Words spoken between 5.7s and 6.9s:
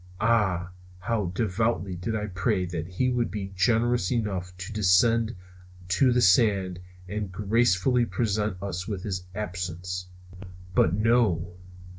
to the sands